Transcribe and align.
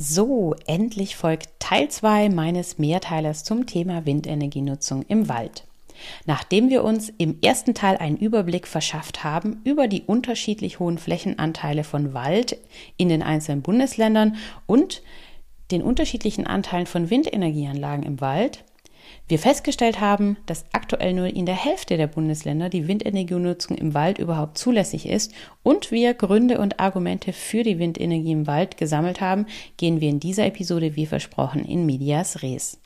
So, 0.00 0.54
endlich 0.68 1.16
folgt 1.16 1.48
Teil 1.58 1.88
2 1.88 2.28
meines 2.28 2.78
Mehrteilers 2.78 3.42
zum 3.42 3.66
Thema 3.66 4.06
Windenergienutzung 4.06 5.02
im 5.08 5.28
Wald. 5.28 5.64
Nachdem 6.24 6.70
wir 6.70 6.84
uns 6.84 7.08
im 7.18 7.38
ersten 7.42 7.74
Teil 7.74 7.96
einen 7.96 8.16
Überblick 8.16 8.68
verschafft 8.68 9.24
haben 9.24 9.60
über 9.64 9.88
die 9.88 10.02
unterschiedlich 10.02 10.78
hohen 10.78 10.98
Flächenanteile 10.98 11.82
von 11.82 12.14
Wald 12.14 12.56
in 12.96 13.08
den 13.08 13.24
einzelnen 13.24 13.62
Bundesländern 13.62 14.36
und 14.66 15.02
den 15.72 15.82
unterschiedlichen 15.82 16.46
Anteilen 16.46 16.86
von 16.86 17.10
Windenergieanlagen 17.10 18.04
im 18.04 18.20
Wald, 18.20 18.62
wir 19.28 19.38
festgestellt 19.38 20.00
haben, 20.00 20.36
dass 20.46 20.64
aktuell 20.72 21.12
nur 21.12 21.26
in 21.26 21.46
der 21.46 21.54
Hälfte 21.54 21.96
der 21.96 22.06
Bundesländer 22.06 22.68
die 22.68 22.88
Windenergienutzung 22.88 23.76
im 23.76 23.94
Wald 23.94 24.18
überhaupt 24.18 24.58
zulässig 24.58 25.08
ist 25.08 25.32
und 25.62 25.90
wir 25.90 26.14
Gründe 26.14 26.58
und 26.58 26.80
Argumente 26.80 27.32
für 27.32 27.62
die 27.62 27.78
Windenergie 27.78 28.32
im 28.32 28.46
Wald 28.46 28.76
gesammelt 28.76 29.20
haben, 29.20 29.46
gehen 29.76 30.00
wir 30.00 30.08
in 30.08 30.20
dieser 30.20 30.46
Episode 30.46 30.96
wie 30.96 31.06
versprochen 31.06 31.64
in 31.64 31.86
Medias 31.86 32.42
Res. 32.42 32.78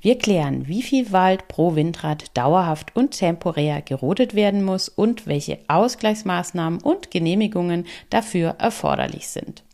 Wir 0.00 0.18
klären, 0.18 0.66
wie 0.66 0.82
viel 0.82 1.12
Wald 1.12 1.48
pro 1.48 1.74
Windrad 1.74 2.36
dauerhaft 2.36 2.94
und 2.96 3.18
temporär 3.18 3.82
gerodet 3.82 4.34
werden 4.34 4.64
muss 4.64 4.88
und 4.88 5.26
welche 5.26 5.58
Ausgleichsmaßnahmen 5.68 6.80
und 6.80 7.10
Genehmigungen 7.10 7.86
dafür 8.10 8.56
erforderlich 8.58 9.28
sind. 9.28 9.64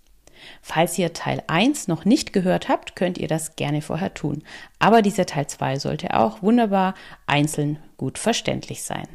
Falls 0.63 0.99
ihr 0.99 1.13
Teil 1.13 1.43
1 1.47 1.89
noch 1.89 2.05
nicht 2.05 2.33
gehört 2.33 2.69
habt, 2.69 2.97
könnt 2.97 3.19
ihr 3.19 3.29
das 3.29 3.57
gerne 3.57 3.83
vorher 3.83 4.15
tun. 4.15 4.43
Aber 4.79 5.03
dieser 5.03 5.27
Teil 5.27 5.47
2 5.47 5.79
sollte 5.79 6.15
auch 6.15 6.43
wunderbar 6.43 6.95
einzeln 7.27 7.79
gut 7.97 8.19
verständlich 8.19 8.83
sein. 8.83 9.07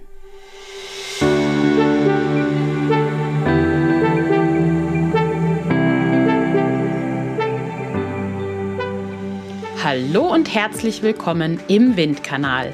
Hallo 9.84 10.32
und 10.32 10.54
herzlich 10.54 11.02
willkommen 11.02 11.60
im 11.68 11.96
Windkanal 11.96 12.74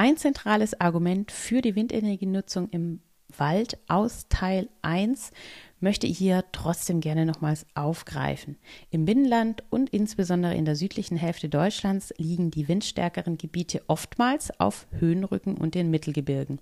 Ein 0.00 0.16
zentrales 0.16 0.80
Argument 0.80 1.30
für 1.30 1.60
die 1.60 1.76
Windenergienutzung 1.76 2.70
im 2.70 3.00
Wald 3.36 3.76
aus 3.86 4.28
Teil 4.30 4.70
1 4.80 5.30
möchte 5.78 6.06
ich 6.06 6.16
hier 6.16 6.42
trotzdem 6.52 7.02
gerne 7.02 7.26
nochmals 7.26 7.66
aufgreifen. 7.74 8.56
Im 8.88 9.04
Binnenland 9.04 9.62
und 9.68 9.90
insbesondere 9.90 10.54
in 10.54 10.64
der 10.64 10.74
südlichen 10.74 11.18
Hälfte 11.18 11.50
Deutschlands 11.50 12.14
liegen 12.16 12.50
die 12.50 12.66
windstärkeren 12.66 13.36
Gebiete 13.36 13.82
oftmals 13.88 14.58
auf 14.58 14.86
Höhenrücken 14.90 15.58
und 15.58 15.74
den 15.74 15.90
Mittelgebirgen. 15.90 16.60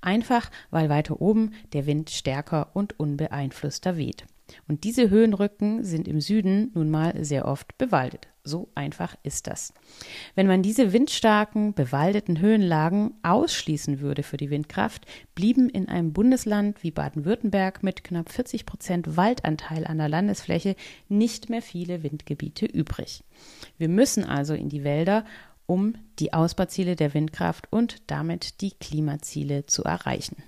Einfach, 0.00 0.50
weil 0.72 0.88
weiter 0.88 1.20
oben 1.20 1.52
der 1.72 1.86
Wind 1.86 2.10
stärker 2.10 2.70
und 2.74 2.98
unbeeinflusster 2.98 3.96
weht. 3.98 4.24
Und 4.68 4.84
diese 4.84 5.10
Höhenrücken 5.10 5.84
sind 5.84 6.08
im 6.08 6.20
Süden 6.20 6.70
nun 6.74 6.90
mal 6.90 7.24
sehr 7.24 7.46
oft 7.46 7.76
bewaldet. 7.78 8.28
So 8.42 8.70
einfach 8.74 9.16
ist 9.22 9.46
das. 9.46 9.74
Wenn 10.34 10.46
man 10.46 10.62
diese 10.62 10.92
windstarken, 10.92 11.74
bewaldeten 11.74 12.40
Höhenlagen 12.40 13.12
ausschließen 13.22 14.00
würde 14.00 14.22
für 14.22 14.38
die 14.38 14.48
Windkraft, 14.48 15.06
blieben 15.34 15.68
in 15.68 15.88
einem 15.88 16.12
Bundesland 16.12 16.82
wie 16.82 16.90
Baden-Württemberg 16.90 17.82
mit 17.82 18.02
knapp 18.02 18.30
40 18.30 18.64
Prozent 18.64 19.16
Waldanteil 19.16 19.86
an 19.86 19.98
der 19.98 20.08
Landesfläche 20.08 20.74
nicht 21.08 21.50
mehr 21.50 21.60
viele 21.60 22.02
Windgebiete 22.02 22.64
übrig. 22.64 23.24
Wir 23.76 23.88
müssen 23.88 24.24
also 24.24 24.54
in 24.54 24.70
die 24.70 24.84
Wälder, 24.84 25.24
um 25.66 25.94
die 26.18 26.32
Ausbauziele 26.32 26.96
der 26.96 27.14
Windkraft 27.14 27.68
und 27.70 28.10
damit 28.10 28.60
die 28.62 28.72
Klimaziele 28.72 29.66
zu 29.66 29.84
erreichen. 29.84 30.42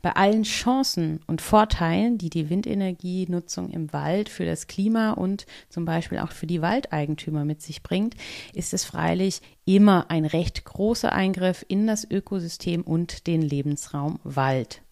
Bei 0.00 0.12
allen 0.12 0.42
Chancen 0.42 1.20
und 1.26 1.40
Vorteilen, 1.40 2.18
die 2.18 2.30
die 2.30 2.50
Windenergienutzung 2.50 3.70
im 3.70 3.92
Wald 3.92 4.28
für 4.28 4.44
das 4.44 4.66
Klima 4.66 5.12
und 5.12 5.46
zum 5.68 5.84
Beispiel 5.84 6.18
auch 6.18 6.32
für 6.32 6.46
die 6.46 6.62
Waldeigentümer 6.62 7.44
mit 7.44 7.62
sich 7.62 7.82
bringt, 7.82 8.14
ist 8.54 8.74
es 8.74 8.84
freilich 8.84 9.40
immer 9.64 10.10
ein 10.10 10.24
recht 10.24 10.64
großer 10.64 11.12
Eingriff 11.12 11.64
in 11.68 11.86
das 11.86 12.08
Ökosystem 12.10 12.82
und 12.82 13.26
den 13.26 13.42
Lebensraum 13.42 14.18
Wald. 14.24 14.82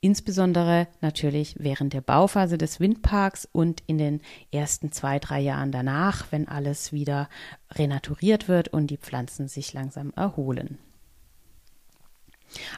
Insbesondere 0.00 0.86
natürlich 1.00 1.56
während 1.58 1.94
der 1.94 2.00
Bauphase 2.00 2.58
des 2.58 2.80
Windparks 2.80 3.48
und 3.50 3.82
in 3.86 3.98
den 3.98 4.20
ersten 4.52 4.92
zwei, 4.92 5.18
drei 5.18 5.40
Jahren 5.40 5.72
danach, 5.72 6.26
wenn 6.30 6.48
alles 6.48 6.92
wieder 6.92 7.28
renaturiert 7.72 8.48
wird 8.48 8.68
und 8.68 8.88
die 8.88 8.98
Pflanzen 8.98 9.48
sich 9.48 9.72
langsam 9.72 10.12
erholen. 10.14 10.78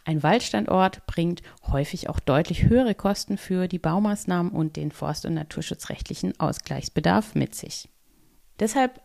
Ein 0.05 0.23
Waldstandort 0.23 1.07
bringt 1.07 1.43
häufig 1.67 2.09
auch 2.09 2.21
deutlich 2.21 2.65
höhere 2.65 2.95
Kosten 2.95 3.39
für 3.39 3.69
die 3.69 3.79
Baumaßnahmen 3.79 4.53
und 4.53 4.77
den 4.77 4.93
forst- 4.93 5.27
und 5.27 5.35
naturschutzrechtlichen 5.35 6.39
Ausgleichsbedarf 6.39 7.35
mit 7.35 7.55
sich. 7.55 7.89
Deshalb 8.59 9.01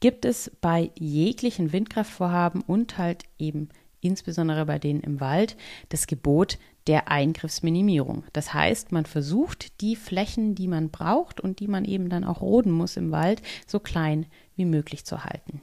gibt 0.00 0.24
es 0.24 0.50
bei 0.60 0.90
jeglichen 0.98 1.72
Windkraftvorhaben 1.72 2.62
und 2.62 2.98
halt 2.98 3.24
eben 3.38 3.68
insbesondere 4.00 4.66
bei 4.66 4.78
denen 4.78 5.00
im 5.00 5.20
Wald 5.20 5.56
das 5.88 6.06
Gebot 6.06 6.58
der 6.86 7.08
Eingriffsminimierung. 7.10 8.24
Das 8.32 8.52
heißt, 8.52 8.92
man 8.92 9.06
versucht, 9.06 9.80
die 9.80 9.96
Flächen, 9.96 10.54
die 10.54 10.68
man 10.68 10.90
braucht 10.90 11.40
und 11.40 11.60
die 11.60 11.68
man 11.68 11.84
eben 11.84 12.10
dann 12.10 12.24
auch 12.24 12.42
roden 12.42 12.72
muss 12.72 12.96
im 12.96 13.10
Wald, 13.10 13.40
so 13.66 13.80
klein 13.80 14.26
wie 14.56 14.66
möglich 14.66 15.06
zu 15.06 15.24
halten. 15.24 15.62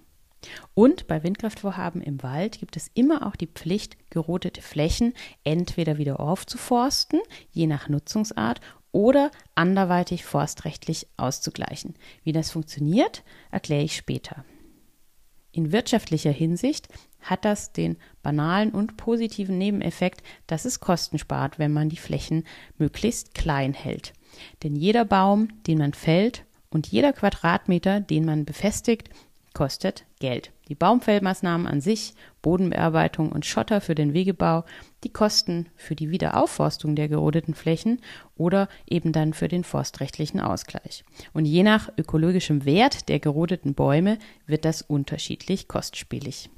Und 0.73 1.07
bei 1.07 1.23
Windkraftvorhaben 1.23 2.01
im 2.01 2.23
Wald 2.23 2.59
gibt 2.59 2.77
es 2.77 2.89
immer 2.93 3.27
auch 3.27 3.35
die 3.35 3.47
Pflicht, 3.47 3.97
gerodete 4.09 4.61
Flächen 4.61 5.13
entweder 5.43 5.97
wieder 5.97 6.19
aufzuforsten, 6.19 7.19
je 7.51 7.67
nach 7.67 7.89
Nutzungsart, 7.89 8.61
oder 8.91 9.31
anderweitig 9.55 10.25
forstrechtlich 10.25 11.07
auszugleichen. 11.15 11.95
Wie 12.23 12.33
das 12.33 12.51
funktioniert, 12.51 13.23
erkläre 13.49 13.83
ich 13.83 13.95
später. 13.95 14.43
In 15.53 15.71
wirtschaftlicher 15.71 16.31
Hinsicht 16.31 16.87
hat 17.19 17.45
das 17.45 17.73
den 17.73 17.97
banalen 18.23 18.71
und 18.71 18.97
positiven 18.97 19.57
Nebeneffekt, 19.57 20.23
dass 20.47 20.65
es 20.65 20.79
Kosten 20.79 21.19
spart, 21.19 21.59
wenn 21.59 21.73
man 21.73 21.89
die 21.89 21.97
Flächen 21.97 22.45
möglichst 22.77 23.33
klein 23.33 23.73
hält. 23.73 24.13
Denn 24.63 24.75
jeder 24.75 25.05
Baum, 25.05 25.49
den 25.67 25.77
man 25.77 25.93
fällt 25.93 26.45
und 26.69 26.87
jeder 26.87 27.11
Quadratmeter, 27.11 27.99
den 27.99 28.25
man 28.25 28.45
befestigt, 28.45 29.09
kostet 29.53 30.05
Geld. 30.19 30.51
Die 30.69 30.75
Baumfellmaßnahmen 30.75 31.67
an 31.67 31.81
sich, 31.81 32.13
Bodenbearbeitung 32.41 33.31
und 33.31 33.45
Schotter 33.45 33.81
für 33.81 33.95
den 33.95 34.13
Wegebau, 34.13 34.63
die 35.03 35.11
Kosten 35.11 35.67
für 35.75 35.95
die 35.95 36.09
Wiederaufforstung 36.09 36.95
der 36.95 37.09
gerodeten 37.09 37.53
Flächen 37.53 38.01
oder 38.35 38.69
eben 38.89 39.11
dann 39.11 39.33
für 39.33 39.47
den 39.47 39.63
forstrechtlichen 39.63 40.39
Ausgleich. 40.39 41.03
Und 41.33 41.45
je 41.45 41.63
nach 41.63 41.89
ökologischem 41.97 42.65
Wert 42.65 43.09
der 43.09 43.19
gerodeten 43.19 43.73
Bäume 43.73 44.17
wird 44.45 44.65
das 44.65 44.81
unterschiedlich 44.81 45.67
kostspielig. 45.67 46.49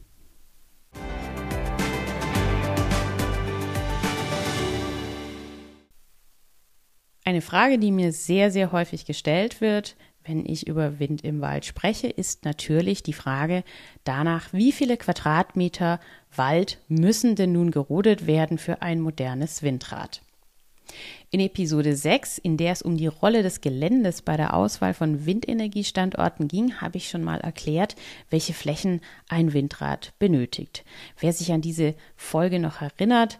Eine 7.26 7.42
Frage, 7.42 7.80
die 7.80 7.92
mir 7.92 8.12
sehr, 8.12 8.52
sehr 8.52 8.74
häufig 8.74 9.06
gestellt 9.06 9.62
wird, 9.62 9.96
wenn 10.26 10.46
ich 10.46 10.68
über 10.68 11.00
Wind 11.00 11.24
im 11.24 11.42
Wald 11.42 11.66
spreche, 11.66 12.08
ist 12.08 12.46
natürlich 12.46 13.04
die 13.04 13.14
Frage 13.14 13.64
danach, 14.04 14.54
wie 14.54 14.72
viele 14.72 14.98
Quadratmeter 14.98 16.00
Wald 16.36 16.80
müssen 16.88 17.36
denn 17.36 17.52
nun 17.52 17.72
gerodet 17.72 18.26
werden 18.28 18.58
für 18.58 18.82
ein 18.82 19.02
modernes 19.02 19.64
Windrad? 19.64 20.22
In 21.32 21.40
Episode 21.40 21.96
6, 21.96 22.38
in 22.38 22.58
der 22.58 22.74
es 22.74 22.84
um 22.84 22.98
die 22.98 23.08
Rolle 23.08 23.42
des 23.42 23.62
Geländes 23.62 24.22
bei 24.22 24.38
der 24.38 24.54
Auswahl 24.54 24.94
von 24.94 25.26
Windenergiestandorten 25.26 26.48
ging, 26.48 26.80
habe 26.80 26.98
ich 26.98 27.10
schon 27.10 27.24
mal 27.24 27.40
erklärt, 27.40 27.96
welche 28.30 28.54
Flächen 28.54 29.02
ein 29.30 29.54
Windrad 29.54 30.14
benötigt. 30.20 30.86
Wer 31.20 31.34
sich 31.34 31.52
an 31.52 31.62
diese 31.62 31.96
Folge 32.16 32.60
noch 32.60 32.82
erinnert, 32.82 33.40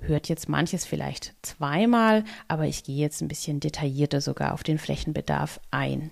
hört 0.00 0.28
jetzt 0.28 0.48
manches 0.48 0.84
vielleicht 0.86 1.34
zweimal, 1.42 2.24
aber 2.48 2.66
ich 2.66 2.84
gehe 2.84 2.96
jetzt 2.96 3.20
ein 3.20 3.28
bisschen 3.28 3.60
detaillierter 3.60 4.20
sogar 4.20 4.54
auf 4.54 4.62
den 4.62 4.78
Flächenbedarf 4.78 5.60
ein. 5.70 6.10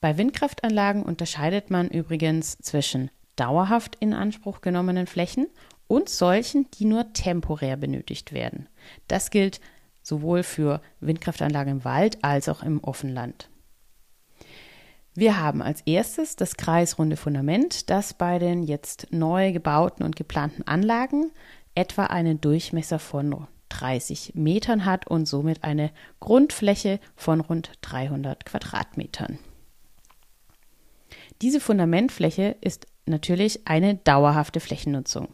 Bei 0.00 0.16
Windkraftanlagen 0.16 1.02
unterscheidet 1.02 1.70
man 1.70 1.88
übrigens 1.88 2.58
zwischen 2.58 3.10
dauerhaft 3.36 3.96
in 4.00 4.14
Anspruch 4.14 4.60
genommenen 4.60 5.06
Flächen 5.06 5.46
und 5.86 6.08
solchen, 6.08 6.70
die 6.72 6.84
nur 6.84 7.12
temporär 7.12 7.76
benötigt 7.76 8.32
werden. 8.32 8.68
Das 9.08 9.30
gilt 9.30 9.60
sowohl 10.02 10.42
für 10.42 10.80
Windkraftanlagen 11.00 11.72
im 11.72 11.84
Wald 11.84 12.22
als 12.22 12.48
auch 12.48 12.62
im 12.62 12.82
Offenland. 12.82 13.50
Wir 15.14 15.40
haben 15.40 15.62
als 15.62 15.80
erstes 15.84 16.36
das 16.36 16.56
kreisrunde 16.56 17.16
Fundament, 17.16 17.90
das 17.90 18.14
bei 18.14 18.38
den 18.38 18.62
jetzt 18.62 19.08
neu 19.10 19.52
gebauten 19.52 20.04
und 20.04 20.14
geplanten 20.14 20.62
Anlagen 20.62 21.32
etwa 21.78 22.06
einen 22.06 22.40
Durchmesser 22.40 22.98
von 22.98 23.46
30 23.68 24.32
Metern 24.34 24.84
hat 24.84 25.06
und 25.06 25.26
somit 25.26 25.62
eine 25.62 25.92
Grundfläche 26.18 26.98
von 27.14 27.40
rund 27.40 27.70
300 27.82 28.44
Quadratmetern. 28.44 29.38
Diese 31.40 31.60
Fundamentfläche 31.60 32.56
ist 32.60 32.88
natürlich 33.06 33.68
eine 33.68 33.94
dauerhafte 33.94 34.58
Flächennutzung. 34.58 35.28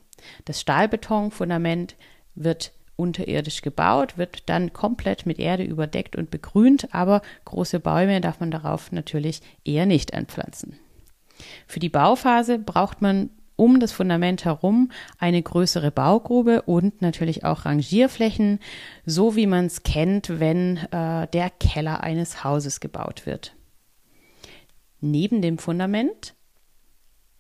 Das 0.45 0.61
Stahlbetonfundament 0.61 1.97
wird 2.35 2.73
unterirdisch 2.97 3.63
gebaut, 3.63 4.19
wird 4.19 4.49
dann 4.51 4.75
komplett 4.75 5.25
mit 5.25 5.39
Erde 5.39 5.65
überdeckt 5.65 6.15
und 6.15 6.31
begrünt, 6.31 6.95
aber 6.95 7.23
große 7.47 7.81
Bäume 7.81 8.21
darf 8.21 8.41
man 8.41 8.51
darauf 8.51 8.93
natürlich 8.93 9.41
eher 9.65 9.87
nicht 9.87 10.13
anpflanzen. 10.13 10.79
Für 11.67 11.81
die 11.81 11.89
Bauphase 11.89 12.59
braucht 12.59 13.01
man 13.01 13.31
um 13.57 13.81
das 13.81 13.93
Fundament 13.93 14.45
herum 14.45 14.91
eine 15.19 15.43
größere 15.43 15.91
Baugrube 15.91 16.63
und 16.63 17.03
natürlich 17.03 17.45
auch 17.45 17.65
Rangierflächen, 17.65 18.59
so 19.07 19.37
wie 19.37 19.47
man 19.47 19.67
es 19.67 19.83
kennt, 19.83 20.41
wenn 20.41 20.79
äh, 20.91 21.29
der 21.29 21.51
Keller 21.51 22.03
eines 22.03 22.45
Hauses 22.45 22.81
gebaut 22.81 23.27
wird. 23.27 23.55
Neben 25.01 25.43
dem 25.43 25.59
Fundament 25.59 26.35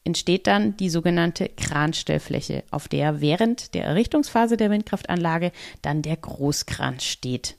entsteht 0.05 0.47
dann 0.47 0.77
die 0.77 0.91
sogenannte 0.91 1.49
Kranstellfläche, 1.49 2.63
auf 2.71 2.89
der 2.89 3.21
während 3.21 3.75
der 3.75 3.85
Errichtungsphase 3.85 4.57
der 4.57 4.71
Windkraftanlage 4.71 5.51
dann 5.81 6.03
der 6.03 6.17
Großkran 6.17 7.01
steht. 7.01 7.57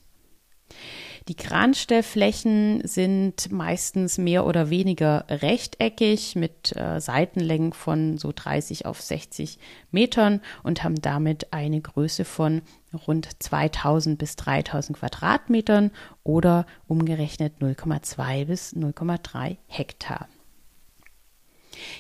Die 1.28 1.36
Kranstellflächen 1.36 2.88
sind 2.88 3.52
meistens 3.52 4.20
mehr 4.20 4.46
oder 4.46 4.70
weniger 4.70 5.26
rechteckig 5.28 6.36
mit 6.36 6.76
äh, 6.76 7.02
Seitenlängen 7.02 7.74
von 7.74 8.20
so 8.20 8.32
30 8.32 8.86
auf 8.86 9.02
60 9.02 9.58
Metern 9.90 10.40
und 10.62 10.84
haben 10.84 11.02
damit 11.02 11.52
eine 11.52 11.82
Größe 11.82 12.26
von 12.26 12.62
rund 13.08 13.28
2000 13.42 14.20
bis 14.20 14.36
3000 14.36 15.00
Quadratmetern 15.00 15.90
oder 16.24 16.68
umgerechnet 16.88 17.56
0,2 17.60 18.46
bis 18.46 18.76
0,3 18.76 19.58
Hektar. 19.66 20.28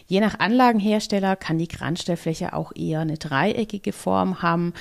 Je 0.08 0.20
nach 0.20 0.40
Anlagenhersteller 0.40 1.36
kann 1.36 1.58
die 1.58 1.68
Kranstellfläche 1.68 2.54
auch 2.54 2.72
eher 2.76 3.02
eine 3.02 3.18
dreieckige 3.18 3.92
Form 3.92 4.42
haben. 4.42 4.74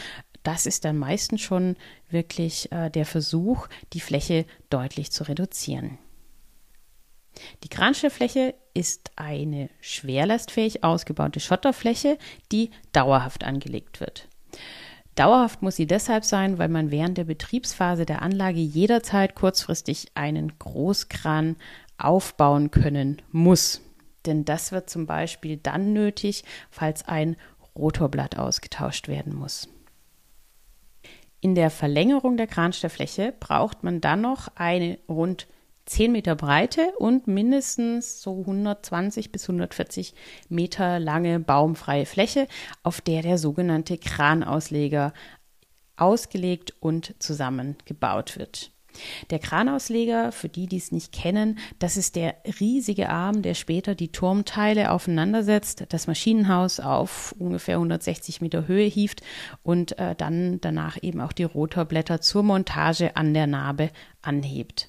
Das 0.44 0.66
ist 0.66 0.84
dann 0.84 0.98
meistens 0.98 1.40
schon 1.40 1.76
wirklich 2.10 2.70
äh, 2.70 2.90
der 2.90 3.06
Versuch, 3.06 3.66
die 3.92 4.00
Fläche 4.00 4.46
deutlich 4.70 5.10
zu 5.10 5.24
reduzieren. 5.24 5.98
Die 7.64 7.68
Kranstellfläche 7.68 8.54
ist 8.74 9.10
eine 9.16 9.70
schwerlastfähig 9.80 10.84
ausgebaute 10.84 11.40
Schotterfläche, 11.40 12.18
die 12.52 12.70
dauerhaft 12.92 13.42
angelegt 13.42 14.00
wird. 14.00 14.28
Dauerhaft 15.14 15.62
muss 15.62 15.76
sie 15.76 15.86
deshalb 15.86 16.24
sein, 16.24 16.58
weil 16.58 16.68
man 16.68 16.90
während 16.90 17.18
der 17.18 17.24
Betriebsphase 17.24 18.04
der 18.04 18.22
Anlage 18.22 18.60
jederzeit 18.60 19.34
kurzfristig 19.34 20.08
einen 20.14 20.58
Großkran 20.58 21.56
aufbauen 21.98 22.70
können 22.70 23.22
muss. 23.30 23.80
Denn 24.26 24.44
das 24.44 24.72
wird 24.72 24.90
zum 24.90 25.06
Beispiel 25.06 25.56
dann 25.56 25.92
nötig, 25.92 26.44
falls 26.70 27.06
ein 27.06 27.36
Rotorblatt 27.76 28.38
ausgetauscht 28.38 29.08
werden 29.08 29.34
muss. 29.34 29.68
In 31.44 31.54
der 31.54 31.68
Verlängerung 31.68 32.38
der 32.38 32.46
Kranstellfläche 32.46 33.34
braucht 33.38 33.84
man 33.84 34.00
dann 34.00 34.22
noch 34.22 34.48
eine 34.54 34.98
rund 35.10 35.46
10 35.84 36.10
Meter 36.10 36.36
breite 36.36 36.94
und 36.96 37.26
mindestens 37.26 38.22
so 38.22 38.40
120 38.40 39.30
bis 39.30 39.42
140 39.42 40.14
Meter 40.48 40.98
lange 40.98 41.40
baumfreie 41.40 42.06
Fläche, 42.06 42.48
auf 42.82 43.02
der 43.02 43.20
der 43.20 43.36
sogenannte 43.36 43.98
Kranausleger 43.98 45.12
ausgelegt 45.98 46.72
und 46.80 47.14
zusammengebaut 47.18 48.38
wird. 48.38 48.73
Der 49.30 49.38
Kranausleger, 49.38 50.32
für 50.32 50.48
die, 50.48 50.66
die 50.66 50.76
es 50.76 50.92
nicht 50.92 51.12
kennen, 51.12 51.58
das 51.78 51.96
ist 51.96 52.16
der 52.16 52.36
riesige 52.60 53.10
Arm, 53.10 53.42
der 53.42 53.54
später 53.54 53.94
die 53.94 54.12
Turmteile 54.12 54.90
aufeinandersetzt, 54.90 55.84
das 55.88 56.06
Maschinenhaus 56.06 56.80
auf 56.80 57.34
ungefähr 57.38 57.76
160 57.76 58.40
Meter 58.40 58.68
Höhe 58.68 58.86
hieft 58.86 59.22
und 59.62 59.98
äh, 59.98 60.14
dann 60.14 60.60
danach 60.60 60.98
eben 61.02 61.20
auch 61.20 61.32
die 61.32 61.44
Rotorblätter 61.44 62.20
zur 62.20 62.42
Montage 62.42 63.16
an 63.16 63.34
der 63.34 63.46
Narbe 63.46 63.90
anhebt. 64.22 64.88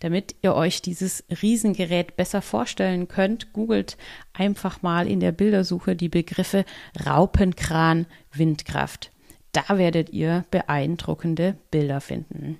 Damit 0.00 0.36
ihr 0.42 0.54
euch 0.54 0.82
dieses 0.82 1.24
Riesengerät 1.42 2.16
besser 2.16 2.42
vorstellen 2.42 3.08
könnt, 3.08 3.52
googelt 3.52 3.96
einfach 4.32 4.82
mal 4.82 5.08
in 5.08 5.20
der 5.20 5.32
Bildersuche 5.32 5.96
die 5.96 6.08
Begriffe 6.08 6.64
Raupenkran 7.04 8.06
Windkraft. 8.32 9.10
Da 9.52 9.78
werdet 9.78 10.10
ihr 10.10 10.44
beeindruckende 10.50 11.56
Bilder 11.70 12.00
finden. 12.00 12.58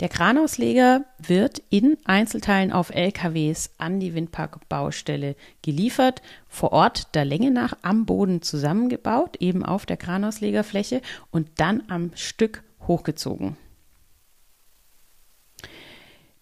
Der 0.00 0.08
Kranausleger 0.08 1.04
wird 1.18 1.62
in 1.70 1.96
Einzelteilen 2.04 2.72
auf 2.72 2.90
LKWs 2.90 3.70
an 3.78 4.00
die 4.00 4.14
Windparkbaustelle 4.14 5.36
geliefert, 5.62 6.20
vor 6.48 6.72
Ort 6.72 7.14
der 7.14 7.24
Länge 7.24 7.52
nach 7.52 7.74
am 7.82 8.04
Boden 8.04 8.42
zusammengebaut, 8.42 9.36
eben 9.38 9.64
auf 9.64 9.86
der 9.86 9.96
Kranauslegerfläche 9.96 11.00
und 11.30 11.48
dann 11.56 11.84
am 11.88 12.10
Stück 12.14 12.64
hochgezogen. 12.86 13.56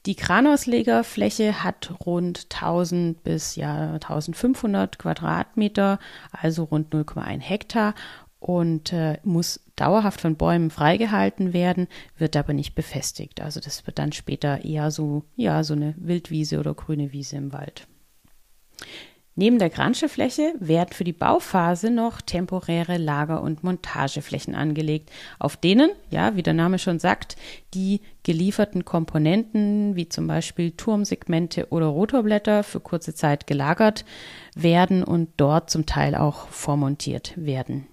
Die 0.06 0.16
Kranauslegerfläche 0.16 1.62
hat 1.62 1.94
rund 2.04 2.48
1000 2.52 3.22
bis 3.22 3.54
ja 3.54 3.92
1500 3.92 4.98
Quadratmeter, 4.98 6.00
also 6.32 6.64
rund 6.64 6.92
0,1 6.92 7.38
Hektar 7.40 7.94
und 8.42 8.92
äh, 8.92 9.18
muss 9.22 9.60
dauerhaft 9.76 10.20
von 10.20 10.36
Bäumen 10.36 10.70
freigehalten 10.70 11.52
werden, 11.52 11.86
wird 12.18 12.36
aber 12.36 12.52
nicht 12.52 12.74
befestigt. 12.74 13.40
Also 13.40 13.60
das 13.60 13.86
wird 13.86 13.98
dann 13.98 14.12
später 14.12 14.64
eher 14.64 14.90
so, 14.90 15.24
ja, 15.36 15.62
so 15.62 15.74
eine 15.74 15.94
Wildwiese 15.96 16.58
oder 16.58 16.74
grüne 16.74 17.12
Wiese 17.12 17.36
im 17.36 17.52
Wald. 17.52 17.86
Neben 19.34 19.58
der 19.58 19.70
Granschefläche 19.70 20.52
werden 20.58 20.92
für 20.92 21.04
die 21.04 21.14
Bauphase 21.14 21.90
noch 21.90 22.20
temporäre 22.20 22.98
Lager- 22.98 23.40
und 23.40 23.64
Montageflächen 23.64 24.54
angelegt, 24.54 25.10
auf 25.38 25.56
denen, 25.56 25.90
ja, 26.10 26.36
wie 26.36 26.42
der 26.42 26.52
Name 26.52 26.78
schon 26.78 26.98
sagt, 26.98 27.36
die 27.72 28.02
gelieferten 28.24 28.84
Komponenten, 28.84 29.96
wie 29.96 30.08
zum 30.08 30.26
Beispiel 30.26 30.72
Turmsegmente 30.72 31.68
oder 31.70 31.86
Rotorblätter, 31.86 32.62
für 32.62 32.80
kurze 32.80 33.14
Zeit 33.14 33.46
gelagert 33.46 34.04
werden 34.54 35.02
und 35.02 35.30
dort 35.38 35.70
zum 35.70 35.86
Teil 35.86 36.14
auch 36.14 36.48
vormontiert 36.48 37.32
werden. 37.36 37.86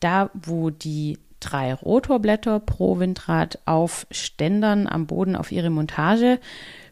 Da, 0.00 0.30
wo 0.34 0.70
die 0.70 1.18
drei 1.40 1.72
Rotorblätter 1.72 2.60
pro 2.60 2.98
Windrad 2.98 3.58
auf 3.64 4.06
Ständern 4.10 4.86
am 4.86 5.06
Boden 5.06 5.36
auf 5.36 5.52
ihre 5.52 5.70
Montage 5.70 6.40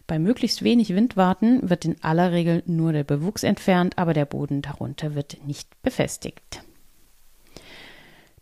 bei 0.07 0.19
möglichst 0.19 0.63
wenig 0.63 0.95
Wind 0.95 1.17
warten, 1.17 1.69
wird 1.69 1.83
in 1.83 2.01
aller 2.01 2.31
Regel 2.31 2.63
nur 2.65 2.93
der 2.93 3.03
Bewuchs 3.03 3.43
entfernt, 3.43 3.97
aber 3.97 4.13
der 4.13 4.25
Boden 4.25 4.61
darunter 4.61 5.15
wird 5.15 5.45
nicht 5.45 5.69
befestigt. 5.81 6.61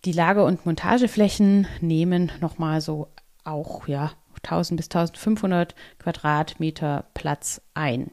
Die 0.06 0.12
Lager- 0.12 0.46
und 0.46 0.68
Montageflächen 0.68 1.68
nehmen 1.82 2.32
nochmal 2.40 2.82
so 2.82 3.08
auch 3.44 3.88
ja 3.88 4.12
1000 4.44 4.78
bis 4.78 4.86
1500 4.86 5.74
Quadratmeter 5.98 7.06
Platz 7.16 7.62
ein. 7.74 8.12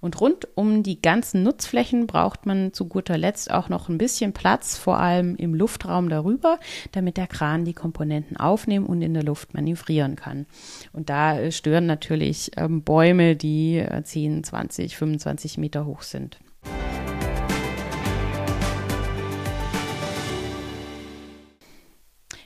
Und 0.00 0.20
rund 0.20 0.48
um 0.54 0.82
die 0.82 1.00
ganzen 1.00 1.42
Nutzflächen 1.42 2.06
braucht 2.06 2.46
man 2.46 2.72
zu 2.72 2.86
guter 2.86 3.18
Letzt 3.18 3.50
auch 3.50 3.68
noch 3.68 3.88
ein 3.88 3.98
bisschen 3.98 4.32
Platz, 4.32 4.76
vor 4.76 4.98
allem 4.98 5.36
im 5.36 5.54
Luftraum 5.54 6.08
darüber, 6.08 6.58
damit 6.92 7.16
der 7.16 7.26
Kran 7.26 7.64
die 7.64 7.74
Komponenten 7.74 8.36
aufnehmen 8.36 8.86
und 8.86 9.02
in 9.02 9.14
der 9.14 9.22
Luft 9.22 9.54
manövrieren 9.54 10.16
kann. 10.16 10.46
Und 10.92 11.10
da 11.10 11.38
äh, 11.38 11.52
stören 11.52 11.86
natürlich 11.86 12.52
ähm, 12.56 12.82
Bäume, 12.82 13.36
die 13.36 13.84
10, 14.02 14.44
20, 14.44 14.96
25 14.96 15.58
Meter 15.58 15.86
hoch 15.86 16.02
sind. 16.02 16.38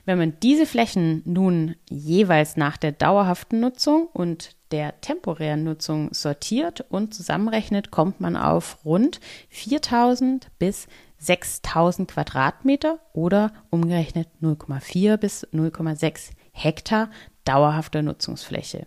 Wenn 0.04 0.18
man 0.18 0.38
diese 0.40 0.66
Flächen 0.66 1.22
nun 1.24 1.76
jeweils 1.88 2.56
nach 2.56 2.76
der 2.76 2.92
dauerhaften 2.92 3.60
Nutzung 3.60 4.06
und 4.06 4.56
der 4.70 5.00
temporären 5.00 5.64
Nutzung 5.64 6.12
sortiert 6.12 6.82
und 6.88 7.14
zusammenrechnet, 7.14 7.90
kommt 7.90 8.20
man 8.20 8.36
auf 8.36 8.78
rund 8.84 9.20
4000 9.48 10.48
bis 10.58 10.86
6000 11.18 12.10
Quadratmeter 12.10 13.00
oder 13.12 13.52
umgerechnet 13.70 14.28
0,4 14.40 15.16
bis 15.16 15.46
0,6 15.48 16.30
Hektar 16.52 17.10
dauerhafter 17.44 18.02
Nutzungsfläche. 18.02 18.86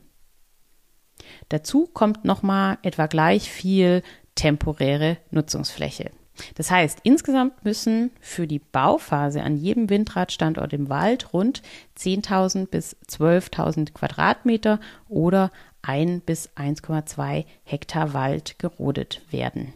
Dazu 1.50 1.88
kommt 1.88 2.26
nochmal 2.26 2.78
etwa 2.82 3.08
gleich 3.08 3.52
viel 3.52 4.02
temporäre 4.36 5.18
Nutzungsfläche. 5.32 6.12
Das 6.56 6.72
heißt, 6.72 7.00
insgesamt 7.04 7.64
müssen 7.64 8.12
für 8.20 8.48
die 8.48 8.60
Bauphase 8.60 9.44
an 9.44 9.58
jedem 9.58 9.90
Windradstandort 9.90 10.74
im 10.74 10.90
Wald 10.90 11.34
rund 11.34 11.62
10.000 11.98 12.68
bis 12.68 12.96
12.000 13.08 13.94
Quadratmeter 13.94 14.80
oder 15.08 15.52
1 15.84 16.24
bis 16.26 16.50
1,2 16.56 17.46
Hektar 17.64 18.14
Wald 18.14 18.58
gerodet 18.58 19.22
werden. 19.30 19.74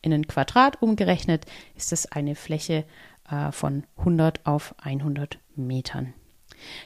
In 0.00 0.12
ein 0.12 0.28
Quadrat 0.28 0.80
umgerechnet 0.80 1.44
ist 1.76 1.92
es 1.92 2.10
eine 2.10 2.34
Fläche 2.34 2.84
äh, 3.30 3.52
von 3.52 3.84
100 3.98 4.46
auf 4.46 4.74
100 4.82 5.38
Metern. 5.56 6.14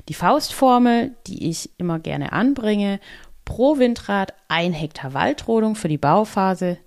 Die 0.09 0.15
Faustformel, 0.15 1.15
die 1.27 1.49
ich 1.49 1.71
immer 1.79 1.99
gerne 1.99 2.33
anbringe, 2.33 3.01
pro 3.45 3.79
Windrad 3.79 4.35
ein 4.49 4.73
Hektar 4.73 5.15
Waldrodung 5.15 5.75
für 5.75 5.89
die 5.89 5.99
Bauphase. 5.99 6.79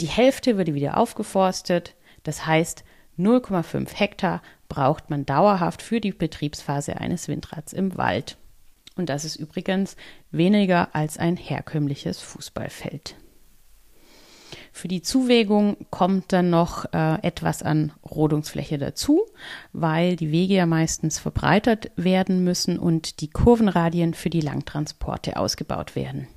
Die 0.00 0.06
Hälfte 0.06 0.56
würde 0.56 0.74
wieder 0.74 0.98
aufgeforstet. 0.98 1.94
Das 2.22 2.46
heißt, 2.46 2.84
0,5 3.18 3.94
Hektar 3.94 4.42
braucht 4.68 5.10
man 5.10 5.24
dauerhaft 5.24 5.80
für 5.82 6.00
die 6.00 6.12
Betriebsphase 6.12 6.98
eines 6.98 7.28
Windrads 7.28 7.72
im 7.72 7.96
Wald. 7.96 8.36
Und 8.96 9.08
das 9.08 9.24
ist 9.24 9.36
übrigens 9.36 9.96
weniger 10.30 10.94
als 10.94 11.18
ein 11.18 11.36
herkömmliches 11.36 12.20
Fußballfeld. 12.20 13.14
Für 14.72 14.88
die 14.88 15.02
Zuwägung 15.02 15.76
kommt 15.90 16.32
dann 16.32 16.50
noch 16.50 16.84
äh, 16.92 17.14
etwas 17.22 17.62
an 17.62 17.92
Rodungsfläche 18.04 18.78
dazu, 18.78 19.22
weil 19.72 20.16
die 20.16 20.30
Wege 20.30 20.54
ja 20.54 20.66
meistens 20.66 21.18
verbreitert 21.18 21.90
werden 21.96 22.44
müssen 22.44 22.78
und 22.78 23.20
die 23.20 23.30
Kurvenradien 23.30 24.14
für 24.14 24.30
die 24.30 24.42
Langtransporte 24.42 25.38
ausgebaut 25.38 25.96
werden. 25.96 26.28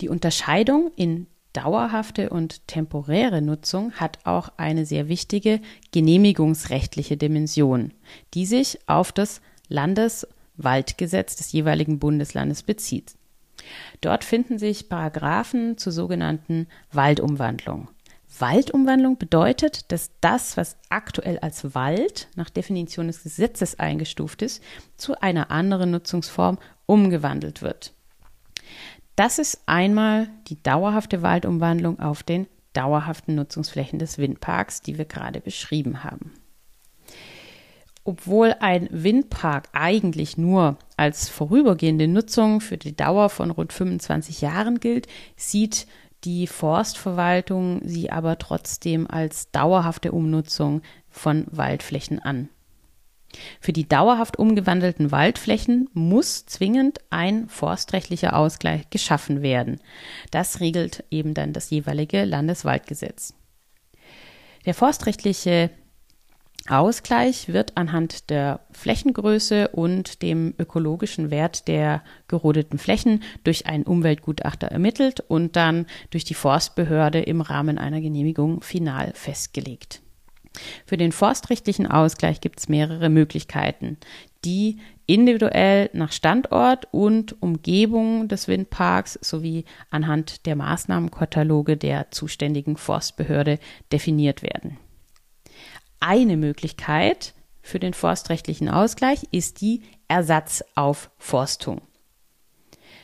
Die 0.00 0.08
Unterscheidung 0.08 0.90
in 0.96 1.26
dauerhafte 1.52 2.30
und 2.30 2.66
temporäre 2.68 3.42
Nutzung 3.42 3.92
hat 3.92 4.18
auch 4.24 4.50
eine 4.56 4.86
sehr 4.86 5.08
wichtige 5.08 5.60
genehmigungsrechtliche 5.92 7.16
Dimension, 7.16 7.92
die 8.34 8.46
sich 8.46 8.78
auf 8.86 9.12
das 9.12 9.40
Landes- 9.68 10.26
Waldgesetz 10.62 11.36
des 11.36 11.52
jeweiligen 11.52 11.98
Bundeslandes 11.98 12.62
bezieht. 12.62 13.14
Dort 14.00 14.24
finden 14.24 14.58
sich 14.58 14.88
Paragraphen 14.88 15.76
zur 15.76 15.92
sogenannten 15.92 16.66
Waldumwandlung. 16.92 17.88
Waldumwandlung 18.38 19.18
bedeutet, 19.18 19.90
dass 19.92 20.12
das, 20.20 20.56
was 20.56 20.76
aktuell 20.88 21.38
als 21.40 21.74
Wald 21.74 22.28
nach 22.36 22.48
Definition 22.48 23.08
des 23.08 23.22
Gesetzes 23.22 23.78
eingestuft 23.78 24.42
ist, 24.42 24.62
zu 24.96 25.20
einer 25.20 25.50
anderen 25.50 25.90
Nutzungsform 25.90 26.58
umgewandelt 26.86 27.60
wird. 27.60 27.92
Das 29.20 29.38
ist 29.38 29.60
einmal 29.66 30.30
die 30.46 30.62
dauerhafte 30.62 31.20
Waldumwandlung 31.20 32.00
auf 32.00 32.22
den 32.22 32.46
dauerhaften 32.72 33.34
Nutzungsflächen 33.34 33.98
des 33.98 34.16
Windparks, 34.16 34.80
die 34.80 34.96
wir 34.96 35.04
gerade 35.04 35.42
beschrieben 35.42 36.04
haben. 36.04 36.32
Obwohl 38.02 38.54
ein 38.60 38.88
Windpark 38.90 39.68
eigentlich 39.74 40.38
nur 40.38 40.78
als 40.96 41.28
vorübergehende 41.28 42.08
Nutzung 42.08 42.62
für 42.62 42.78
die 42.78 42.96
Dauer 42.96 43.28
von 43.28 43.50
rund 43.50 43.74
25 43.74 44.40
Jahren 44.40 44.80
gilt, 44.80 45.06
sieht 45.36 45.86
die 46.24 46.46
Forstverwaltung 46.46 47.82
sie 47.84 48.10
aber 48.10 48.38
trotzdem 48.38 49.06
als 49.06 49.50
dauerhafte 49.50 50.12
Umnutzung 50.12 50.80
von 51.10 51.44
Waldflächen 51.50 52.20
an. 52.20 52.48
Für 53.60 53.72
die 53.72 53.88
dauerhaft 53.88 54.38
umgewandelten 54.38 55.12
Waldflächen 55.12 55.88
muss 55.92 56.46
zwingend 56.46 56.98
ein 57.10 57.48
forstrechtlicher 57.48 58.36
Ausgleich 58.36 58.90
geschaffen 58.90 59.42
werden. 59.42 59.80
Das 60.30 60.60
regelt 60.60 61.04
eben 61.10 61.34
dann 61.34 61.52
das 61.52 61.70
jeweilige 61.70 62.24
Landeswaldgesetz. 62.24 63.34
Der 64.66 64.74
forstrechtliche 64.74 65.70
Ausgleich 66.68 67.48
wird 67.48 67.76
anhand 67.76 68.28
der 68.28 68.60
Flächengröße 68.72 69.68
und 69.68 70.22
dem 70.22 70.54
ökologischen 70.58 71.30
Wert 71.30 71.68
der 71.68 72.02
gerodeten 72.28 72.78
Flächen 72.78 73.22
durch 73.44 73.66
einen 73.66 73.84
Umweltgutachter 73.84 74.68
ermittelt 74.68 75.20
und 75.20 75.56
dann 75.56 75.86
durch 76.10 76.24
die 76.24 76.34
Forstbehörde 76.34 77.20
im 77.20 77.40
Rahmen 77.40 77.78
einer 77.78 78.00
Genehmigung 78.00 78.60
final 78.60 79.12
festgelegt. 79.14 80.02
Für 80.84 80.96
den 80.96 81.12
forstrechtlichen 81.12 81.86
Ausgleich 81.86 82.40
gibt 82.40 82.58
es 82.58 82.68
mehrere 82.68 83.08
Möglichkeiten, 83.08 83.98
die 84.44 84.78
individuell 85.06 85.90
nach 85.92 86.12
Standort 86.12 86.88
und 86.92 87.40
Umgebung 87.42 88.28
des 88.28 88.48
Windparks 88.48 89.18
sowie 89.20 89.64
anhand 89.90 90.46
der 90.46 90.56
Maßnahmenkataloge 90.56 91.76
der 91.76 92.10
zuständigen 92.10 92.76
Forstbehörde 92.76 93.58
definiert 93.92 94.42
werden. 94.42 94.78
Eine 96.00 96.36
Möglichkeit 96.36 97.34
für 97.62 97.78
den 97.78 97.94
forstrechtlichen 97.94 98.68
Ausgleich 98.68 99.24
ist 99.30 99.60
die 99.60 99.82
Ersatzaufforstung. 100.08 101.82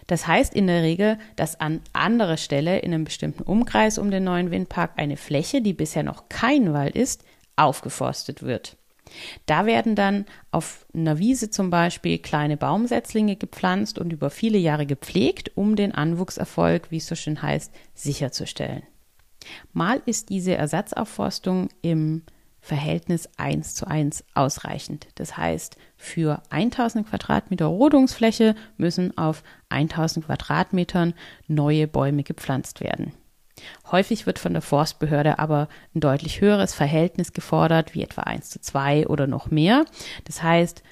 Das 0.07 0.26
heißt 0.26 0.55
in 0.55 0.69
der 0.69 0.83
Regel, 0.83 1.19
dass 1.35 1.61
an 1.61 1.81
anderer 1.93 2.37
Stelle 2.37 2.79
in 2.79 2.95
einem 2.95 3.05
bestimmten 3.05 3.43
Umkreis 3.43 3.99
um 3.99 4.11
den 4.11 4.25
neuen 4.25 4.50
Windpark 4.50 4.93
eine 4.97 5.17
Fläche, 5.17 5.61
die 5.61 5.73
bisher 5.73 6.05
noch 6.05 6.29
kein 6.29 6.73
Wald 6.73 6.95
ist, 6.95 7.25
aufgeforstet 7.56 8.42
wird. 8.42 8.76
Da 9.46 9.66
werden 9.66 9.94
dann 9.94 10.26
auf 10.50 10.86
einer 10.94 11.18
Wiese 11.18 11.50
zum 11.50 11.70
Beispiel 11.70 12.18
kleine 12.18 12.56
Baumsetzlinge 12.56 13.36
gepflanzt 13.36 13.98
und 13.98 14.12
über 14.12 14.30
viele 14.30 14.58
Jahre 14.58 14.86
gepflegt, 14.86 15.52
um 15.54 15.76
den 15.76 15.92
Anwuchserfolg, 15.92 16.90
wie 16.90 16.96
es 16.96 17.06
so 17.06 17.14
schön 17.14 17.40
heißt, 17.40 17.72
sicherzustellen. 17.94 18.82
Mal 19.72 20.02
ist 20.06 20.30
diese 20.30 20.56
Ersatzaufforstung 20.56 21.68
im 21.82 22.22
Verhältnis 22.60 23.28
1 23.36 23.76
zu 23.76 23.86
1 23.86 24.25
ausreichend. 24.34 25.06
Das 25.14 25.36
heißt, 25.36 25.76
für 25.96 26.42
1000 26.50 27.08
Quadratmeter 27.08 27.66
Rodungsfläche 27.66 28.56
müssen 28.76 29.16
auf 29.16 29.44
1000 29.68 30.26
Quadratmetern 30.26 31.14
neue 31.46 31.86
Bäume 31.86 32.25
gepflanzt 32.25 32.80
werden. 32.80 33.12
Häufig 33.90 34.26
wird 34.26 34.38
von 34.38 34.52
der 34.52 34.62
Forstbehörde 34.62 35.38
aber 35.38 35.68
ein 35.94 36.00
deutlich 36.00 36.40
höheres 36.40 36.75
Verhältnis 36.75 37.32
gefordert, 37.32 37.94
wie 37.94 38.02
etwa 38.02 38.22
1 38.22 38.50
zu 38.50 38.60
2 38.60 39.06
oder 39.06 39.26
noch 39.26 39.50
mehr. 39.50 39.84
Das 40.25 40.42
heißt, 40.42 40.82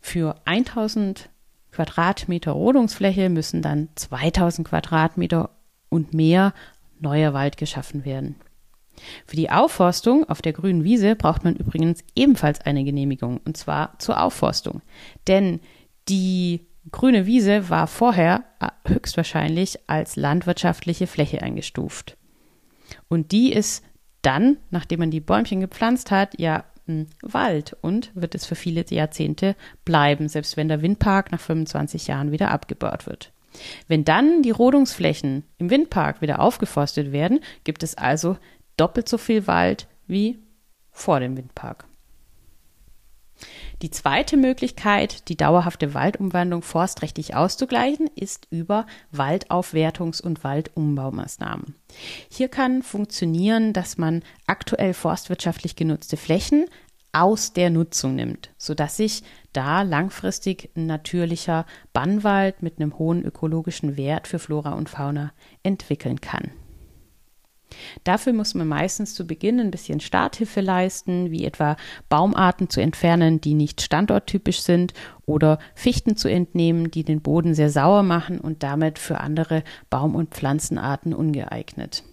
für 0.00 0.36
1000 0.44 1.30
Quadratmeter 1.72 2.52
Rodungsfläche 2.52 3.28
müssen 3.28 3.60
dann 3.60 3.88
2000 3.96 4.68
Quadratmeter 4.68 5.50
und 5.88 6.14
mehr 6.14 6.54
neuer 7.00 7.34
Wald 7.34 7.56
geschaffen 7.56 8.04
werden. 8.04 8.36
Für 9.26 9.36
die 9.36 9.50
Aufforstung 9.50 10.28
auf 10.28 10.40
der 10.40 10.54
grünen 10.54 10.84
Wiese 10.84 11.16
braucht 11.16 11.44
man 11.44 11.54
übrigens 11.54 12.00
ebenfalls 12.14 12.60
eine 12.62 12.84
Genehmigung, 12.84 13.40
und 13.44 13.56
zwar 13.56 13.98
zur 13.98 14.22
Aufforstung. 14.22 14.80
Denn 15.26 15.60
die 16.08 16.66
grüne 16.92 17.26
Wiese 17.26 17.68
war 17.68 17.86
vorher 17.86 18.44
äh, 18.60 18.68
höchstwahrscheinlich 18.88 19.78
als 19.88 20.16
landwirtschaftliche 20.16 21.06
Fläche 21.06 21.42
eingestuft. 21.42 22.16
Und 23.08 23.32
die 23.32 23.52
ist 23.52 23.84
dann, 24.22 24.58
nachdem 24.70 25.00
man 25.00 25.10
die 25.10 25.20
Bäumchen 25.20 25.60
gepflanzt 25.60 26.10
hat, 26.10 26.38
ja 26.38 26.64
Wald 27.22 27.76
und 27.80 28.12
wird 28.14 28.34
es 28.34 28.46
für 28.46 28.54
viele 28.54 28.84
Jahrzehnte 28.88 29.56
bleiben, 29.84 30.28
selbst 30.28 30.56
wenn 30.56 30.68
der 30.68 30.82
Windpark 30.82 31.32
nach 31.32 31.40
25 31.40 32.06
Jahren 32.06 32.30
wieder 32.30 32.50
abgebaut 32.50 33.06
wird. 33.06 33.32
Wenn 33.88 34.04
dann 34.04 34.42
die 34.42 34.50
Rodungsflächen 34.50 35.44
im 35.58 35.70
Windpark 35.70 36.20
wieder 36.20 36.40
aufgeforstet 36.40 37.10
werden, 37.10 37.40
gibt 37.64 37.82
es 37.82 37.96
also 37.96 38.36
doppelt 38.76 39.08
so 39.08 39.18
viel 39.18 39.46
Wald 39.46 39.88
wie 40.06 40.38
vor 40.92 41.20
dem 41.20 41.36
Windpark. 41.36 41.86
Die 43.82 43.90
zweite 43.90 44.38
Möglichkeit, 44.38 45.28
die 45.28 45.36
dauerhafte 45.36 45.92
Waldumwandlung 45.92 46.62
forstrechtlich 46.62 47.34
auszugleichen, 47.34 48.08
ist 48.14 48.46
über 48.50 48.86
Waldaufwertungs- 49.12 50.22
und 50.22 50.42
Waldumbaumaßnahmen. 50.42 51.74
Hier 52.30 52.48
kann 52.48 52.82
funktionieren, 52.82 53.74
dass 53.74 53.98
man 53.98 54.22
aktuell 54.46 54.94
forstwirtschaftlich 54.94 55.76
genutzte 55.76 56.16
Flächen 56.16 56.64
aus 57.12 57.52
der 57.52 57.68
Nutzung 57.68 58.14
nimmt, 58.14 58.50
sodass 58.56 58.96
sich 58.96 59.22
da 59.52 59.82
langfristig 59.82 60.70
ein 60.74 60.86
natürlicher 60.86 61.66
Bannwald 61.92 62.62
mit 62.62 62.78
einem 62.78 62.98
hohen 62.98 63.24
ökologischen 63.24 63.98
Wert 63.98 64.26
für 64.26 64.38
Flora 64.38 64.72
und 64.72 64.88
Fauna 64.88 65.32
entwickeln 65.62 66.20
kann. 66.22 66.50
Dafür 68.04 68.32
muss 68.32 68.54
man 68.54 68.68
meistens 68.68 69.14
zu 69.14 69.26
Beginn 69.26 69.60
ein 69.60 69.70
bisschen 69.70 70.00
Starthilfe 70.00 70.60
leisten, 70.60 71.30
wie 71.30 71.44
etwa 71.44 71.76
Baumarten 72.08 72.70
zu 72.70 72.80
entfernen, 72.80 73.40
die 73.40 73.54
nicht 73.54 73.82
standorttypisch 73.82 74.60
sind 74.60 74.94
oder 75.24 75.58
Fichten 75.74 76.16
zu 76.16 76.28
entnehmen, 76.28 76.90
die 76.90 77.04
den 77.04 77.20
Boden 77.20 77.54
sehr 77.54 77.70
sauer 77.70 78.02
machen 78.02 78.40
und 78.40 78.62
damit 78.62 78.98
für 78.98 79.20
andere 79.20 79.64
Baum- 79.90 80.14
und 80.14 80.34
Pflanzenarten 80.34 81.12
ungeeignet. 81.12 82.04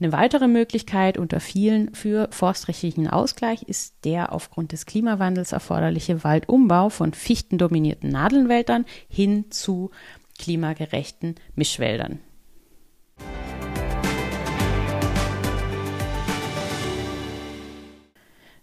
Eine 0.00 0.10
weitere 0.10 0.48
Möglichkeit 0.48 1.18
unter 1.18 1.38
vielen 1.38 1.94
für 1.94 2.28
forstrechtlichen 2.32 3.08
Ausgleich 3.08 3.62
ist 3.62 3.94
der 4.04 4.32
aufgrund 4.32 4.72
des 4.72 4.86
Klimawandels 4.86 5.52
erforderliche 5.52 6.24
Waldumbau 6.24 6.88
von 6.88 7.14
fichtendominierten 7.14 8.10
Nadelwäldern 8.10 8.86
hin 9.08 9.50
zu 9.50 9.92
klimagerechten 10.38 11.36
Mischwäldern. 11.54 12.18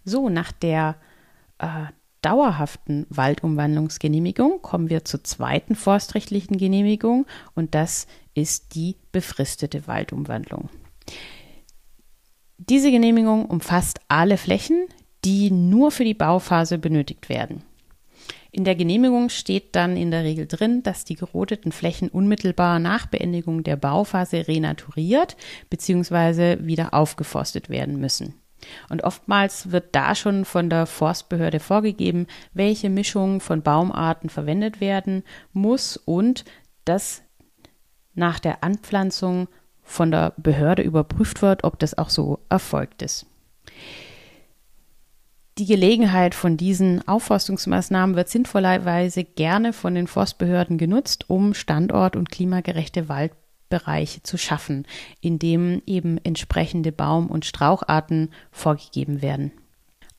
So, 0.03 0.29
nach 0.29 0.51
der 0.51 0.95
äh, 1.59 1.85
dauerhaften 2.21 3.05
Waldumwandlungsgenehmigung 3.09 4.61
kommen 4.61 4.89
wir 4.89 5.05
zur 5.05 5.23
zweiten 5.23 5.75
forstrechtlichen 5.75 6.57
Genehmigung 6.57 7.25
und 7.55 7.75
das 7.75 8.07
ist 8.33 8.75
die 8.75 8.95
befristete 9.11 9.87
Waldumwandlung. 9.87 10.69
Diese 12.57 12.91
Genehmigung 12.91 13.45
umfasst 13.45 13.99
alle 14.07 14.37
Flächen, 14.37 14.85
die 15.25 15.51
nur 15.51 15.91
für 15.91 16.03
die 16.03 16.13
Bauphase 16.13 16.77
benötigt 16.77 17.27
werden. 17.27 17.63
In 18.51 18.65
der 18.65 18.75
Genehmigung 18.75 19.29
steht 19.29 19.75
dann 19.75 19.95
in 19.95 20.11
der 20.11 20.23
Regel 20.23 20.45
drin, 20.45 20.83
dass 20.83 21.05
die 21.05 21.15
gerodeten 21.15 21.71
Flächen 21.71 22.09
unmittelbar 22.09 22.79
nach 22.79 23.05
Beendigung 23.05 23.63
der 23.63 23.77
Bauphase 23.77 24.47
renaturiert 24.47 25.37
bzw. 25.69 26.65
wieder 26.65 26.93
aufgeforstet 26.93 27.69
werden 27.69 27.99
müssen. 27.99 28.40
Und 28.89 29.03
oftmals 29.03 29.71
wird 29.71 29.95
da 29.95 30.15
schon 30.15 30.45
von 30.45 30.69
der 30.69 30.85
Forstbehörde 30.85 31.59
vorgegeben, 31.59 32.27
welche 32.53 32.89
Mischung 32.89 33.39
von 33.39 33.61
Baumarten 33.61 34.29
verwendet 34.29 34.81
werden 34.81 35.23
muss 35.53 35.97
und 35.97 36.45
dass 36.85 37.23
nach 38.13 38.39
der 38.39 38.63
Anpflanzung 38.63 39.47
von 39.83 40.11
der 40.11 40.33
Behörde 40.37 40.83
überprüft 40.83 41.41
wird, 41.41 41.63
ob 41.63 41.79
das 41.79 41.97
auch 41.97 42.09
so 42.09 42.39
erfolgt 42.49 43.01
ist. 43.01 43.25
Die 45.57 45.65
Gelegenheit 45.65 46.33
von 46.33 46.55
diesen 46.55 47.07
Aufforstungsmaßnahmen 47.07 48.15
wird 48.15 48.29
sinnvollerweise 48.29 49.23
gerne 49.23 49.73
von 49.73 49.93
den 49.93 50.07
Forstbehörden 50.07 50.77
genutzt, 50.77 51.29
um 51.29 51.53
standort- 51.53 52.15
und 52.15 52.31
klimagerechte 52.31 53.09
Wald 53.09 53.33
Bereiche 53.71 54.21
zu 54.21 54.37
schaffen, 54.37 54.85
in 55.21 55.39
dem 55.39 55.81
eben 55.87 56.19
entsprechende 56.23 56.91
Baum- 56.91 57.31
und 57.31 57.45
Straucharten 57.45 58.29
vorgegeben 58.51 59.23
werden. 59.23 59.51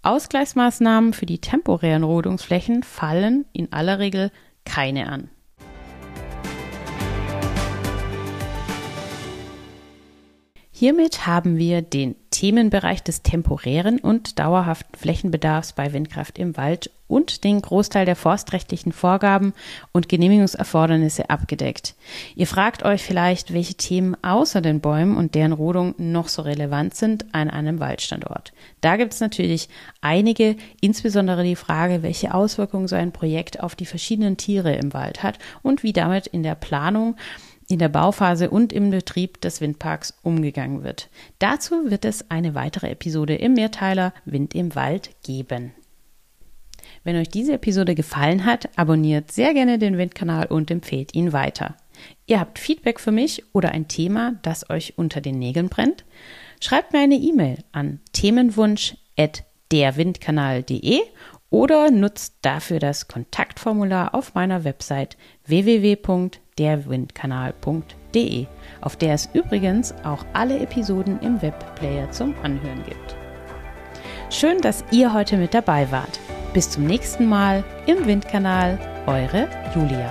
Ausgleichsmaßnahmen 0.02 1.12
für 1.12 1.26
die 1.26 1.38
temporären 1.38 2.02
Rodungsflächen 2.02 2.82
fallen 2.82 3.44
in 3.52 3.72
aller 3.72 4.00
Regel 4.00 4.32
keine 4.64 5.08
an. 5.08 5.30
Hiermit 10.82 11.28
haben 11.28 11.58
wir 11.58 11.80
den 11.80 12.16
Themenbereich 12.32 13.04
des 13.04 13.22
temporären 13.22 14.00
und 14.00 14.40
dauerhaften 14.40 14.98
Flächenbedarfs 14.98 15.74
bei 15.74 15.92
Windkraft 15.92 16.40
im 16.40 16.56
Wald 16.56 16.90
und 17.06 17.44
den 17.44 17.62
Großteil 17.62 18.04
der 18.04 18.16
forstrechtlichen 18.16 18.90
Vorgaben 18.90 19.52
und 19.92 20.08
Genehmigungserfordernisse 20.08 21.30
abgedeckt. 21.30 21.94
Ihr 22.34 22.48
fragt 22.48 22.84
euch 22.84 23.04
vielleicht, 23.04 23.54
welche 23.54 23.74
Themen 23.74 24.16
außer 24.24 24.60
den 24.60 24.80
Bäumen 24.80 25.16
und 25.16 25.36
deren 25.36 25.52
Rodung 25.52 25.94
noch 25.98 26.26
so 26.26 26.42
relevant 26.42 26.96
sind 26.96 27.32
an 27.32 27.48
einem 27.48 27.78
Waldstandort. 27.78 28.52
Da 28.80 28.96
gibt 28.96 29.12
es 29.12 29.20
natürlich 29.20 29.68
einige, 30.00 30.56
insbesondere 30.80 31.44
die 31.44 31.54
Frage, 31.54 32.02
welche 32.02 32.34
Auswirkungen 32.34 32.88
so 32.88 32.96
ein 32.96 33.12
Projekt 33.12 33.60
auf 33.60 33.76
die 33.76 33.86
verschiedenen 33.86 34.36
Tiere 34.36 34.74
im 34.74 34.92
Wald 34.92 35.22
hat 35.22 35.38
und 35.62 35.84
wie 35.84 35.92
damit 35.92 36.26
in 36.26 36.42
der 36.42 36.56
Planung 36.56 37.14
in 37.72 37.78
der 37.78 37.88
Bauphase 37.88 38.50
und 38.50 38.70
im 38.72 38.90
Betrieb 38.90 39.40
des 39.40 39.62
Windparks 39.62 40.12
umgegangen 40.22 40.84
wird. 40.84 41.08
Dazu 41.38 41.90
wird 41.90 42.04
es 42.04 42.30
eine 42.30 42.54
weitere 42.54 42.90
Episode 42.90 43.34
im 43.34 43.54
Mehrteiler 43.54 44.12
Wind 44.26 44.54
im 44.54 44.74
Wald 44.74 45.16
geben. 45.24 45.72
Wenn 47.02 47.16
euch 47.16 47.30
diese 47.30 47.54
Episode 47.54 47.94
gefallen 47.94 48.44
hat, 48.44 48.68
abonniert 48.76 49.32
sehr 49.32 49.54
gerne 49.54 49.78
den 49.78 49.96
Windkanal 49.96 50.48
und 50.48 50.70
empfehlt 50.70 51.14
ihn 51.14 51.32
weiter. 51.32 51.78
Ihr 52.26 52.40
habt 52.40 52.58
Feedback 52.58 53.00
für 53.00 53.12
mich 53.12 53.42
oder 53.54 53.72
ein 53.72 53.88
Thema, 53.88 54.34
das 54.42 54.68
euch 54.68 54.98
unter 54.98 55.22
den 55.22 55.38
Nägeln 55.38 55.70
brennt? 55.70 56.04
Schreibt 56.60 56.92
mir 56.92 57.00
eine 57.00 57.16
E-Mail 57.16 57.64
an 57.72 58.00
themenwunsch@derwindkanal.de 58.12 61.00
oder 61.52 61.92
nutzt 61.92 62.34
dafür 62.42 62.80
das 62.80 63.06
Kontaktformular 63.06 64.12
auf 64.14 64.34
meiner 64.34 64.64
Website 64.64 65.16
www.derwindkanal.de, 65.46 68.46
auf 68.80 68.96
der 68.96 69.14
es 69.14 69.28
übrigens 69.34 69.94
auch 70.02 70.24
alle 70.32 70.58
Episoden 70.58 71.20
im 71.20 71.40
Webplayer 71.40 72.10
zum 72.10 72.34
Anhören 72.42 72.82
gibt. 72.84 73.14
Schön, 74.30 74.60
dass 74.62 74.84
ihr 74.90 75.12
heute 75.12 75.36
mit 75.36 75.54
dabei 75.54 75.92
wart. 75.92 76.18
Bis 76.54 76.70
zum 76.70 76.86
nächsten 76.86 77.26
Mal 77.26 77.62
im 77.86 78.06
Windkanal, 78.06 78.78
eure 79.06 79.46
Julia. 79.74 80.10